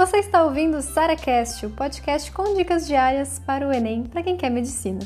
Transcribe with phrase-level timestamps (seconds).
[0.00, 4.34] Você está ouvindo o SaraCast, o podcast com dicas diárias para o Enem para quem
[4.34, 5.00] quer medicina.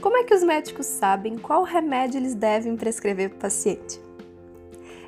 [0.00, 4.07] Como é que os médicos sabem qual remédio eles devem prescrever para o paciente?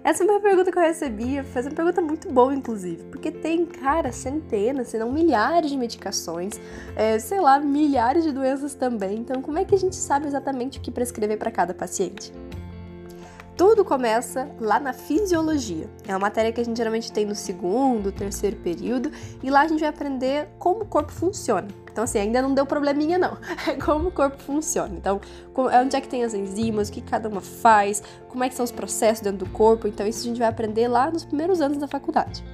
[0.02, 3.66] Essa foi uma pergunta que eu recebi, foi uma pergunta muito boa, inclusive, porque tem,
[3.66, 6.58] cara, centenas, se não milhares de medicações,
[6.96, 9.18] é, sei lá, milhares de doenças também.
[9.18, 12.32] Então, como é que a gente sabe exatamente o que prescrever para cada paciente?
[13.58, 15.86] Tudo começa lá na fisiologia.
[16.08, 19.68] É uma matéria que a gente geralmente tem no segundo, terceiro período, e lá a
[19.68, 21.68] gente vai aprender como o corpo funciona.
[21.92, 23.36] Então, assim, ainda não deu probleminha, não.
[23.66, 24.94] É como o corpo funciona.
[24.94, 25.20] Então,
[25.54, 28.64] onde é que tem as enzimas, o que cada uma faz, como é que são
[28.64, 29.86] os processos dentro do corpo.
[29.86, 32.44] Então, isso a gente vai aprender lá nos primeiros anos da faculdade.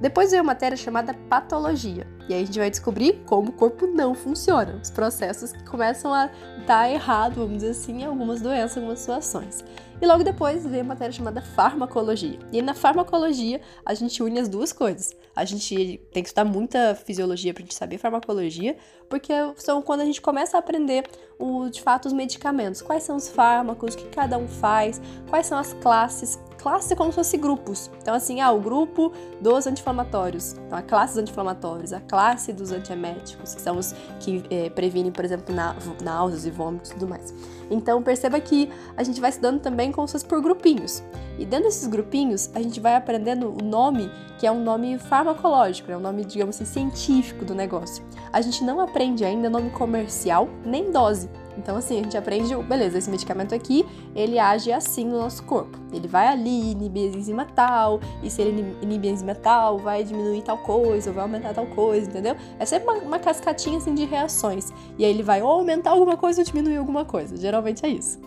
[0.00, 3.86] Depois vem uma matéria chamada patologia, e aí a gente vai descobrir como o corpo
[3.86, 6.30] não funciona, os processos que começam a
[6.66, 9.64] dar errado, vamos dizer assim, em algumas doenças, algumas situações.
[10.00, 12.38] E logo depois vem a matéria chamada farmacologia.
[12.52, 15.16] E na farmacologia a gente une as duas coisas.
[15.34, 18.76] A gente tem que estudar muita fisiologia para a gente saber farmacologia,
[19.08, 21.04] porque são quando a gente começa a aprender
[21.38, 25.46] o, de fato os medicamentos, quais são os fármacos, o que cada um faz, quais
[25.46, 27.90] são as classes classe é como se fosse grupos.
[28.02, 30.54] Então, assim, ah, o grupo dos anti-inflamatórios.
[30.66, 35.12] Então, a classe dos anti-inflamatórios, a classe dos antieméticos, que são os que é, previnem,
[35.12, 35.54] por exemplo,
[36.02, 37.32] náuseas e vômitos e tudo mais.
[37.70, 41.02] Então, perceba que a gente vai estudando também como se fosse por grupinhos.
[41.38, 45.90] E dentro desses grupinhos, a gente vai aprendendo o nome, que é um nome farmacológico,
[45.90, 48.04] é um nome, digamos assim, científico do negócio.
[48.32, 51.30] A gente não aprende ainda nome comercial nem dose.
[51.58, 55.76] Então, assim, a gente aprende, beleza, esse medicamento aqui, ele age assim no nosso corpo.
[55.92, 60.04] Ele vai ali, inibir a enzima tal, e se ele inibir a enzima tal, vai
[60.04, 62.36] diminuir tal coisa, ou vai aumentar tal coisa, entendeu?
[62.58, 64.72] É sempre uma, uma cascatinha, assim, de reações.
[64.96, 67.36] E aí ele vai ou aumentar alguma coisa ou diminuir alguma coisa.
[67.36, 68.20] Geralmente é isso.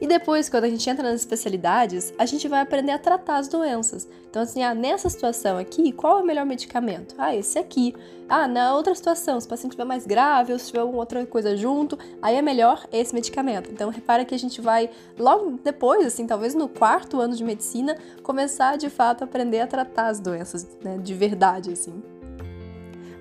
[0.00, 3.48] E depois, quando a gente entra nas especialidades, a gente vai aprender a tratar as
[3.48, 4.06] doenças.
[4.28, 7.14] Então, assim, ah, nessa situação aqui, qual é o melhor medicamento?
[7.16, 7.94] Ah, esse aqui.
[8.28, 11.24] Ah, na outra situação, se o paciente estiver mais grave ou se tiver alguma outra
[11.24, 13.70] coisa junto, aí é melhor esse medicamento.
[13.70, 17.96] Então, repara que a gente vai, logo depois, assim, talvez no quarto ano de medicina,
[18.22, 22.02] começar de fato a aprender a tratar as doenças, né, de verdade, assim.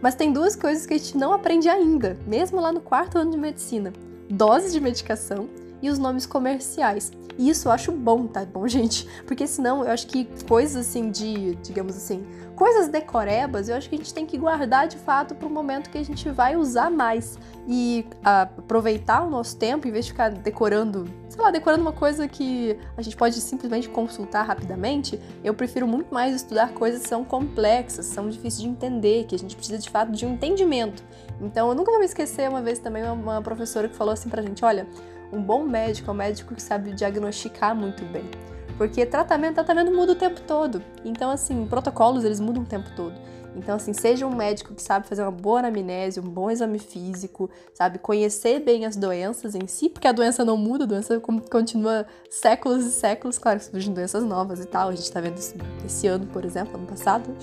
[0.02, 3.32] Mas tem duas coisas que a gente não aprende ainda, mesmo lá no quarto ano
[3.32, 3.94] de medicina:
[4.30, 5.48] doses de medicação
[5.82, 7.12] e os nomes comerciais.
[7.38, 9.08] E isso eu acho bom, tá bom, gente?
[9.26, 12.26] Porque senão eu acho que coisas assim de, digamos assim,
[12.56, 15.90] coisas decorebas, eu acho que a gente tem que guardar de fato para o momento
[15.90, 17.38] que a gente vai usar mais
[17.68, 22.28] e aproveitar o nosso tempo em vez de ficar decorando, sei lá, decorando uma coisa
[22.28, 25.20] que a gente pode simplesmente consultar rapidamente.
[25.44, 29.40] Eu prefiro muito mais estudar coisas que são complexas, são difíceis de entender, que a
[29.40, 31.04] gente precisa de fato de um entendimento.
[31.42, 34.42] Então eu nunca vou me esquecer uma vez também uma professora que falou assim pra
[34.42, 34.88] gente, olha,
[35.32, 38.30] um bom médico é um médico que sabe diagnosticar muito bem.
[38.78, 40.82] Porque tratamento, tratamento muda o tempo todo.
[41.04, 43.14] Então, assim, protocolos eles mudam o tempo todo.
[43.56, 47.50] Então, assim, seja um médico que sabe fazer uma boa anamnese, um bom exame físico,
[47.74, 52.06] sabe, conhecer bem as doenças em si, porque a doença não muda, a doença continua
[52.30, 56.08] séculos e séculos, claro, surgem doenças novas e tal, a gente tá vendo isso esse
[56.08, 57.34] ano, por exemplo, ano passado,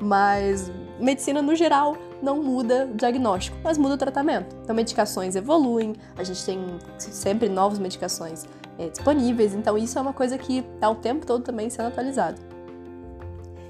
[0.00, 0.70] mas
[1.00, 4.54] medicina no geral não muda o diagnóstico, mas muda o tratamento.
[4.62, 8.46] Então, medicações evoluem, a gente tem sempre novas medicações
[8.78, 12.40] é, disponíveis, então isso é uma coisa que está o tempo todo também sendo atualizado.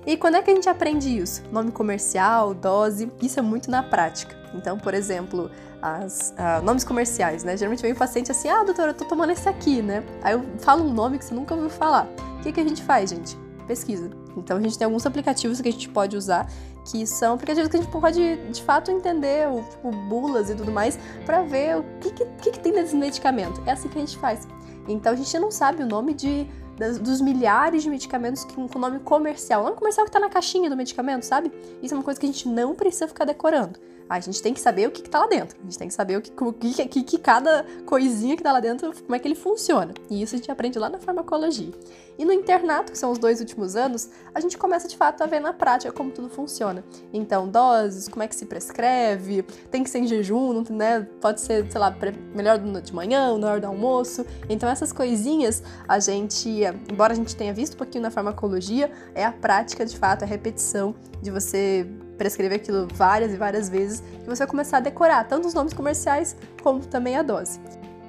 [0.06, 1.43] E quando é que a gente aprende isso?
[1.50, 4.37] Nome comercial, dose, isso é muito na prática.
[4.55, 5.50] Então, por exemplo,
[5.83, 7.56] as, uh, nomes comerciais, né?
[7.56, 10.05] Geralmente vem um paciente assim, ah, doutora, eu tô tomando esse aqui, né?
[10.22, 12.09] Aí eu falo um nome que você nunca ouviu falar.
[12.38, 13.37] O que, que a gente faz, gente?
[13.67, 14.11] Pesquisa.
[14.37, 16.49] Então a gente tem alguns aplicativos que a gente pode usar,
[16.84, 20.71] que são aplicativos que a gente pode de fato entender, o, tipo, bulas e tudo
[20.71, 23.61] mais, para ver o que, que, que, tem nesse medicamento.
[23.67, 24.47] É assim que a gente faz.
[24.88, 26.47] Então a gente não sabe o nome de
[27.00, 29.62] dos milhares de medicamentos com, com nome comercial.
[29.62, 31.50] O nome comercial que tá na caixinha do medicamento, sabe?
[31.82, 33.78] Isso é uma coisa que a gente não precisa ficar decorando.
[34.09, 35.58] A gente tem que saber o que, que tá lá dentro.
[35.61, 38.53] A gente tem que saber o que, o que, que, que cada coisinha que tá
[38.53, 39.93] lá dentro, como é que ele funciona.
[40.08, 41.73] E isso a gente aprende lá na farmacologia.
[42.19, 45.26] E no internato, que são os dois últimos anos, a gente começa de fato a
[45.26, 46.82] ver na prática como tudo funciona.
[47.12, 51.06] Então, doses, como é que se prescreve, tem que ser em jejum, né?
[51.20, 51.94] Pode ser, sei lá,
[52.35, 54.25] melhor de manhã, na hora do almoço.
[54.49, 56.49] Então, essas coisinhas, a gente,
[56.91, 60.26] embora a gente tenha visto um pouquinho na farmacologia, é a prática de fato, a
[60.26, 65.24] repetição de você prescrever aquilo várias e várias vezes, que você vai começar a decorar
[65.24, 67.60] tanto os nomes comerciais como também a dose.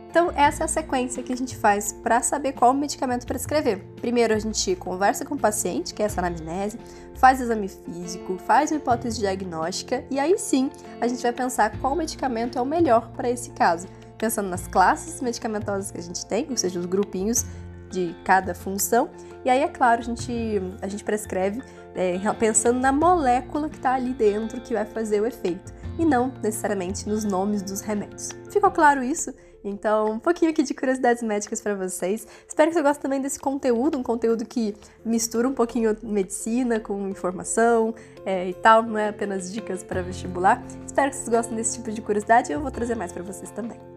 [0.09, 3.83] Então, essa é a sequência que a gente faz para saber qual medicamento prescrever.
[4.01, 6.79] Primeiro, a gente conversa com o paciente, que é essa anamnese,
[7.15, 10.71] faz exame físico, faz uma hipótese diagnóstica e aí sim
[11.01, 13.87] a gente vai pensar qual medicamento é o melhor para esse caso.
[14.17, 17.45] pensando nas classes medicamentosas que a gente tem, ou seja, os grupinhos
[17.89, 19.09] de cada função.
[19.43, 21.61] E aí, é claro, a gente, a gente prescreve
[21.95, 26.31] é, pensando na molécula que está ali dentro que vai fazer o efeito, e não
[26.43, 28.29] necessariamente nos nomes dos remédios.
[28.51, 29.33] Ficou claro isso?
[29.63, 32.25] Então, um pouquinho aqui de curiosidades médicas para vocês.
[32.47, 37.09] Espero que você goste também desse conteúdo, um conteúdo que mistura um pouquinho medicina com
[37.09, 37.93] informação
[38.25, 40.63] é, e tal, não é apenas dicas para vestibular.
[40.85, 43.51] Espero que vocês gostem desse tipo de curiosidade e eu vou trazer mais para vocês
[43.51, 43.96] também.